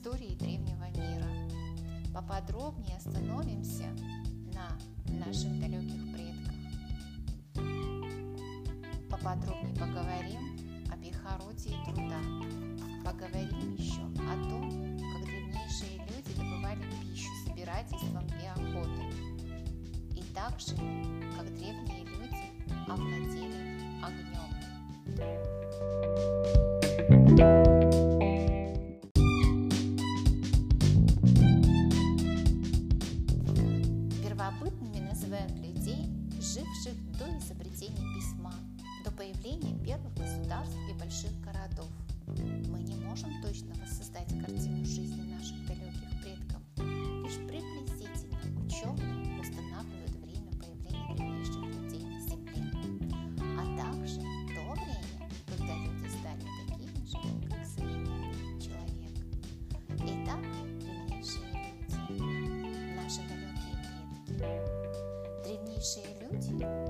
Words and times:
истории 0.00 0.34
древнего 0.34 0.88
мира. 0.96 1.28
Поподробнее 2.14 2.96
остановимся 2.96 3.84
на 4.54 4.78
наших 5.26 5.60
далеких 5.60 6.10
предках. 6.14 6.54
Поподробнее 9.10 9.74
поговорим 9.74 10.40
об 10.90 11.02
их 11.02 11.22
орудии 11.26 11.76
труда. 11.84 12.22
Поговорим 13.04 13.74
еще 13.74 14.00
о 14.26 14.36
том, 14.48 14.70
как 15.12 15.22
древнейшие 15.26 15.98
люди 15.98 16.32
добывали 16.34 16.82
пищу 17.02 17.30
собирательством 17.46 18.26
и 18.40 18.46
охотой. 18.46 19.12
И 20.16 20.22
также, 20.34 20.76
как 21.36 21.46
древние 21.58 22.04
люди 22.06 22.48
овладели 22.88 23.60
огнем. 24.02 24.50
Первобытными 27.36 27.69
изобретения 37.80 38.14
письма, 38.14 38.52
до 39.04 39.10
появления 39.10 39.78
первых 39.84 40.14
государств 40.14 40.76
и 40.88 40.98
больших 40.98 41.40
городов. 41.40 41.88
Мы 42.26 42.80
не 42.80 42.94
можем 42.96 43.30
точно 43.42 43.74
воссоздать 43.74 44.28
картину 44.28 44.84
жизни 44.84 45.22
наших 45.32 45.66
далеких 45.66 46.10
предков, 46.22 46.62
лишь 46.76 47.38
приблизительно 47.48 48.38
ученые 48.66 49.40
устанавливают 49.40 50.14
время 50.16 50.52
появления 50.58 51.14
древнейших 51.16 51.64
людей 51.64 52.04
на 52.04 52.20
Земле, 52.20 52.62
а 53.58 53.64
также 53.76 54.20
то 54.20 54.62
время, 54.72 55.30
когда 55.46 55.74
люди 55.76 56.08
стали 56.08 56.44
такими 56.68 57.06
же, 57.06 57.48
как 57.48 57.66
современный 57.66 58.60
человек. 58.60 59.14
Итак, 59.88 60.40
древнейшие 60.80 61.50
люди, 62.08 62.34
наши 62.94 63.20
далекие 63.28 63.76
предки. 64.26 65.00
Древнейшие 65.44 66.08
люди 66.20 66.89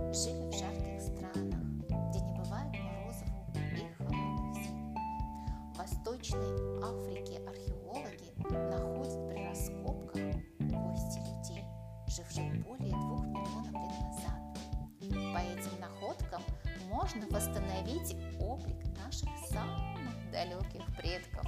можно 17.11 17.27
восстановить 17.29 18.17
облик 18.39 18.77
наших 18.97 19.29
самых 19.49 20.31
далеких 20.31 20.85
предков. 20.97 21.45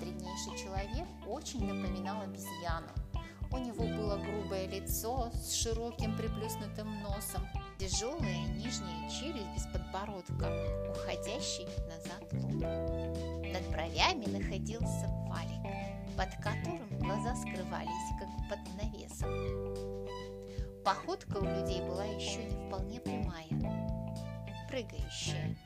Древнейший 0.00 0.56
человек 0.56 1.06
очень 1.26 1.66
напоминал 1.66 2.22
обезьяну. 2.22 2.86
У 3.50 3.58
него 3.58 3.84
было 3.84 4.18
грубое 4.18 4.68
лицо 4.68 5.30
с 5.32 5.52
широким 5.52 6.16
приплюснутым 6.16 7.02
носом, 7.02 7.42
тяжелая 7.78 8.46
нижняя 8.54 9.10
челюсть 9.10 9.48
без 9.54 9.66
подбородка, 9.66 10.90
уходящий 10.90 11.66
назад 11.88 12.22
лоб. 12.32 12.62
Над 13.52 13.68
бровями 13.70 14.26
находился 14.26 15.08
валик, 15.26 15.62
под 16.16 16.30
которым 16.36 16.98
глаза 17.00 17.34
скрывались, 17.34 17.88
как 18.20 18.28
под 18.48 18.60
навесом. 18.80 20.06
Походка 20.84 21.38
у 21.38 21.44
людей 21.44 21.80
была 21.80 22.04
еще 22.04 22.44
не 22.44 22.68
вполне 22.68 23.00
прямая, 23.00 23.97
прыгающая. 24.68 25.56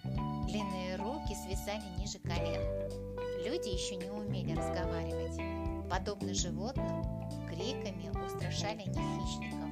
Длинные 0.46 0.96
руки 0.96 1.34
свисали 1.34 1.82
ниже 1.98 2.18
колен. 2.20 2.62
Люди 3.44 3.68
еще 3.68 3.96
не 3.96 4.10
умели 4.10 4.54
разговаривать. 4.54 5.38
Подобно 5.90 6.32
животным, 6.32 7.04
криками 7.48 8.10
устрашали 8.24 8.82
они 8.82 8.94
хищников, 8.94 9.70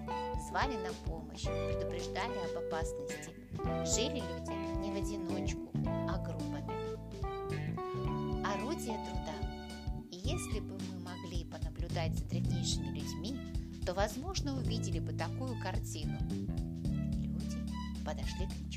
звали 0.48 0.76
на 0.76 0.92
помощь, 1.06 1.44
предупреждали 1.44 2.36
об 2.50 2.66
опасности. 2.66 3.30
Жили 3.94 4.20
люди 4.20 4.52
не 4.80 4.90
в 4.90 4.96
одиночку, 4.96 5.70
а 6.08 6.18
группами. 6.18 6.74
Орудие 8.44 8.98
труда. 9.06 9.34
Если 10.10 10.60
бы 10.60 10.76
мы 10.78 11.00
могли 11.00 11.44
понаблюдать 11.44 12.14
за 12.14 12.24
древнейшими 12.26 12.98
людьми, 12.98 13.36
то, 13.86 13.94
возможно, 13.94 14.56
увидели 14.56 14.98
бы 14.98 15.12
такую 15.12 15.60
картину. 15.62 16.18
Люди 16.30 17.58
подошли 18.04 18.46
к. 18.46 18.69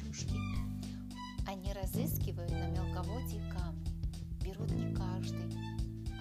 Они 1.63 1.72
разыскивают 1.72 2.51
на 2.51 2.68
мелководье 2.68 3.41
камни. 3.50 3.88
Берут 4.44 4.69
не 4.72 4.94
каждый. 4.94 5.50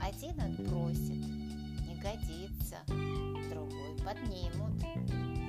Один 0.01 0.41
отбросит, 0.41 1.17
не 1.17 1.97
годится. 1.97 2.77
Другой 3.51 3.97
поднимут. 4.05 4.81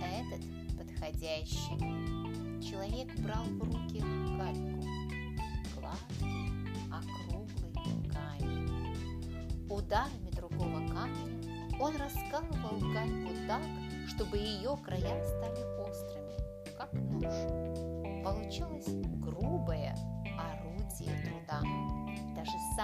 Этот 0.02 0.42
подходящий. 0.76 1.78
Человек 2.68 3.16
брал 3.20 3.44
в 3.44 3.60
руки 3.60 4.00
гальку. 4.36 4.84
Гладкий, 5.76 6.50
округлый 6.92 8.10
камень. 8.10 9.70
Ударами 9.70 10.32
другого 10.32 10.88
камня 10.88 11.80
он 11.80 11.96
раскалывал 11.98 12.80
гальку 12.92 13.30
так, 13.48 13.62
чтобы 14.08 14.38
ее 14.38 14.76
края 14.84 15.24
стали 15.24 15.64
острыми, 15.88 16.78
как 16.80 16.92
нож. 16.94 18.24
Получилось 18.24 19.13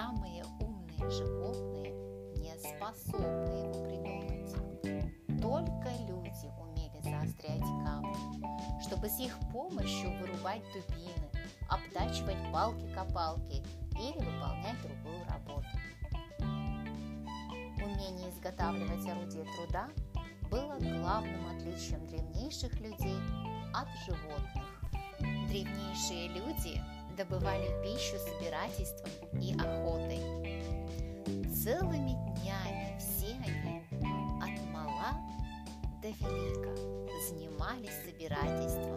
самые 0.00 0.44
умные 0.60 1.10
животные 1.10 1.92
не 2.36 2.56
способны 2.58 3.52
его 3.64 3.84
придумать. 3.84 5.42
Только 5.42 5.90
люди 6.08 6.46
умели 6.58 7.00
заострять 7.02 7.60
камни, 7.60 8.82
чтобы 8.82 9.08
с 9.08 9.18
их 9.18 9.38
помощью 9.52 10.18
вырубать 10.18 10.62
дубины, 10.72 11.28
обтачивать 11.68 12.38
палки-копалки 12.50 13.62
или 13.98 14.18
выполнять 14.18 14.80
другую 14.82 15.22
работу. 15.28 15.68
Умение 17.76 18.30
изготавливать 18.30 19.06
орудие 19.06 19.44
труда 19.56 19.88
было 20.50 20.78
главным 20.78 21.46
отличием 21.56 22.06
древнейших 22.06 22.72
людей 22.80 23.18
от 23.74 23.88
животных. 24.06 24.64
Древнейшие 25.20 26.28
люди 26.28 26.80
добывали 27.24 27.68
пищу 27.82 28.16
собирательством 28.18 29.10
и 29.40 29.52
охотой. 29.52 30.20
Целыми 31.52 32.16
днями 32.40 32.96
все 32.98 33.36
они, 33.46 33.82
от 34.40 34.64
мала 34.72 35.12
до 36.00 36.08
велика, 36.08 36.74
занимались 37.28 37.90
собирательством. 38.04 38.96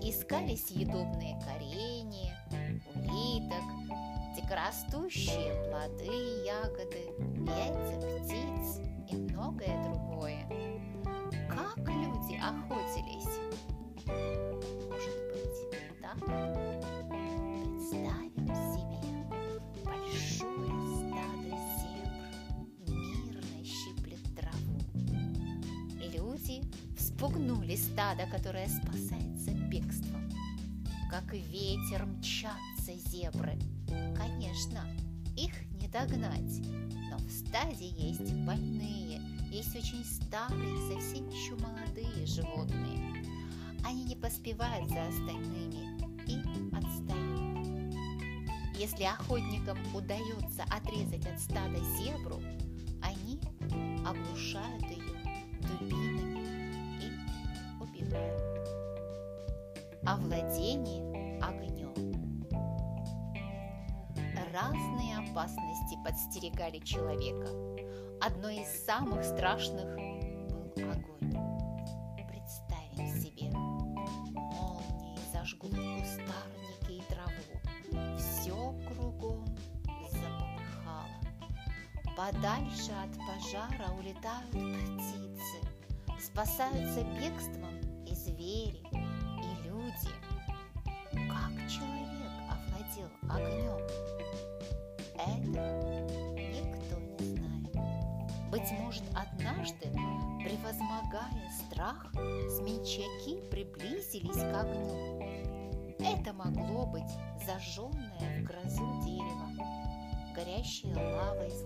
Искали 0.00 0.56
съедобные 0.56 1.38
коренья, 1.44 2.34
улиток, 2.94 3.64
дикорастущие 4.36 5.68
плоды 5.68 6.44
ягоды, 6.46 7.10
яйца 7.46 7.96
птиц 8.22 8.80
и 9.10 9.16
многое 9.16 9.84
другое. 9.84 10.46
Как 11.48 11.76
люди 11.76 12.40
охотились? 12.40 13.38
Может 14.06 15.18
быть, 15.32 16.00
так? 16.00 16.14
Представим 16.16 16.43
вспугнули 27.34 27.74
стадо, 27.74 28.26
которое 28.30 28.68
спасается 28.68 29.50
бегством. 29.68 30.30
Как 31.10 31.32
ветер 31.32 32.06
мчатся 32.06 32.94
зебры. 33.10 33.58
Конечно, 34.16 34.86
их 35.36 35.52
не 35.80 35.88
догнать, 35.88 36.60
но 37.10 37.16
в 37.18 37.30
стаде 37.30 37.88
есть 37.88 38.32
больные, 38.34 39.20
есть 39.50 39.74
очень 39.74 40.04
старые, 40.04 40.92
совсем 40.92 41.28
еще 41.28 41.56
молодые 41.56 42.24
животные. 42.24 43.24
Они 43.84 44.04
не 44.04 44.14
поспевают 44.14 44.88
за 44.88 45.08
остальными 45.08 45.98
и 46.28 46.38
отстают. 46.72 47.94
Если 48.78 49.04
охотникам 49.04 49.78
удается 49.92 50.62
отрезать 50.70 51.26
от 51.26 51.40
стада 51.40 51.78
зебру, 51.98 52.40
они 53.02 53.40
оглушают 54.06 54.84
Овладение 60.14 61.40
огнем. 61.42 61.92
Разные 64.52 65.18
опасности 65.18 65.98
подстерегали 66.04 66.78
человека. 66.78 67.48
Одной 68.24 68.58
из 68.58 68.84
самых 68.86 69.24
страшных 69.24 69.96
был 69.96 70.70
огонь. 70.88 71.32
Представим 72.28 73.08
себе, 73.20 73.50
молнии 74.30 75.18
зажгут 75.32 75.72
кустарники 75.72 76.92
и 76.92 77.02
траву. 77.08 78.16
Все 78.16 78.72
кругом 78.86 79.44
заполыхало. 80.12 81.08
Подальше 82.16 82.92
от 83.02 83.18
пожара 83.18 83.92
улетают 83.98 84.50
птицы, 84.50 85.58
спасаются 86.20 87.02
бегством 87.18 88.04
и 88.06 88.14
звери, 88.14 88.80
человек 91.68 92.08
овладел 92.50 93.08
огнем? 93.28 93.80
Этого 95.14 96.08
никто 96.36 96.98
не 97.00 97.18
знает. 97.24 98.50
Быть 98.50 98.70
может, 98.80 99.02
однажды, 99.14 99.90
превозмогая 100.42 101.50
страх, 101.58 102.06
смельчаки 102.12 103.40
приблизились 103.50 104.36
к 104.36 104.60
огню. 104.60 105.22
Это 106.00 106.32
могло 106.32 106.86
быть 106.86 107.10
зажженное 107.46 108.40
в 108.40 108.44
грозу 108.44 109.02
дерево, 109.04 109.48
горящая 110.34 110.94
лава 110.94 111.46
из 111.46 111.62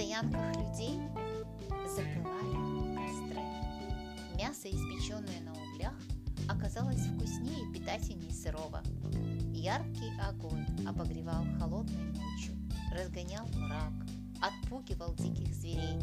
стоянках 0.00 0.56
людей 0.56 0.98
запылали 1.86 2.96
костры. 2.96 3.42
Мясо, 4.34 4.68
испеченное 4.70 5.40
на 5.42 5.52
углях, 5.52 5.92
оказалось 6.48 7.02
вкуснее 7.02 7.68
и 7.68 7.74
питательнее 7.74 8.32
сырого. 8.32 8.82
Яркий 9.52 10.10
огонь 10.26 10.64
обогревал 10.88 11.44
холодной 11.58 12.12
ночью, 12.14 12.54
разгонял 12.94 13.46
мрак, 13.48 13.92
отпугивал 14.40 15.14
диких 15.16 15.54
зверей. 15.54 16.00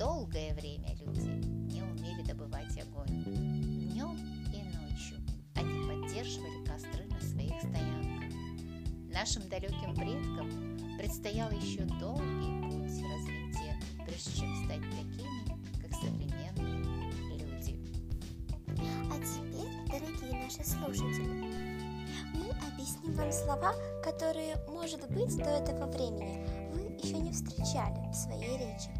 Долгое 0.00 0.52
время 0.54 0.92
люди 0.96 1.28
не 1.72 1.80
умели 1.80 2.26
добывать 2.26 2.76
огонь. 2.76 3.22
Днем 3.22 4.16
и 4.52 4.64
ночью 4.64 5.18
они 5.54 5.86
поддерживали 5.86 6.66
костры 6.66 7.06
на 7.06 7.20
своих 7.20 7.56
стоянках. 7.60 8.32
Нашим 9.14 9.48
далеким 9.48 9.94
предкам 9.94 10.98
предстоял 10.98 11.52
еще 11.52 11.84
долгий 12.00 12.62
путь 12.62 12.71
наши 20.58 20.68
слушатели, 20.68 21.44
мы 22.34 22.50
объясним 22.68 23.14
вам 23.14 23.32
слова, 23.32 23.74
которые, 24.02 24.56
может 24.68 25.08
быть, 25.10 25.36
до 25.36 25.50
этого 25.50 25.86
времени 25.86 26.44
вы 26.72 26.80
еще 27.02 27.18
не 27.18 27.32
встречали 27.32 28.10
в 28.10 28.14
своей 28.14 28.58
речи. 28.58 28.90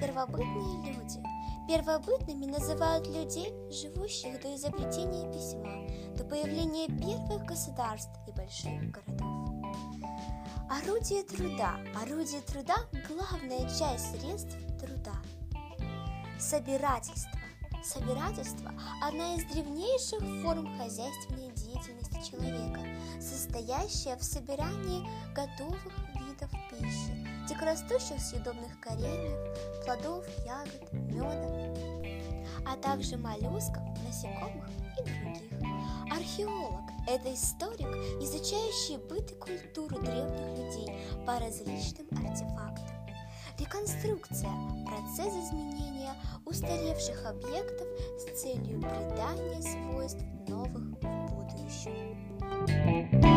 Первобытные 0.00 0.94
люди. 0.94 1.20
Первобытными 1.68 2.46
называют 2.46 3.06
людей, 3.06 3.52
живущих 3.70 4.40
до 4.42 4.54
изобретения 4.54 5.30
письма, 5.32 5.86
до 6.16 6.24
появления 6.24 6.88
первых 6.88 7.44
государств 7.44 8.10
и 8.26 8.32
больших 8.32 8.90
городов. 8.90 9.28
Орудие 10.70 11.22
труда. 11.24 11.76
Орудие 12.02 12.40
труда– 12.40 12.76
главная 13.08 13.68
часть 13.78 14.18
средств 14.18 14.56
труда. 14.80 15.16
Собирательство. 16.38 17.41
Собирательство– 17.84 18.72
одна 19.02 19.34
из 19.34 19.44
древнейших 19.46 20.20
форм 20.42 20.78
хозяйственной 20.78 21.50
деятельности 21.50 22.30
человека, 22.30 22.80
состоящая 23.20 24.16
в 24.16 24.22
собирании 24.22 25.04
готовых 25.34 25.82
видов 26.14 26.50
пищи, 26.70 27.26
дикорастущих 27.48 28.20
съедобных 28.20 28.78
кореньев, 28.80 29.36
плодов, 29.84 30.24
ягод, 30.46 30.92
меда, 30.92 32.06
а 32.64 32.76
также 32.76 33.16
моллюсков, 33.16 33.82
насекомых 34.06 34.68
и 34.98 35.02
других. 35.02 35.52
Археолог– 36.12 36.82
это 37.08 37.34
историк, 37.34 37.88
изучающий 38.22 38.98
быт 39.08 39.32
и 39.32 39.34
культуру 39.34 39.98
древних 40.00 40.56
людей 40.56 41.26
по 41.26 41.40
различным 41.40 42.06
артефактам. 42.12 42.71
Реконструкция– 43.72 44.52
процесс 44.86 45.32
изменения 45.32 46.12
устаревших 46.44 47.24
объектов 47.24 47.86
с 48.18 48.24
целью 48.42 48.78
придания 48.80 49.62
свойств 49.62 50.22
новых 50.46 50.84
в 51.00 51.30
будущем. 51.30 53.31